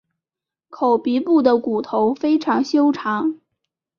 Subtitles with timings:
[0.71, 3.39] 口鼻部的骨头非常修长。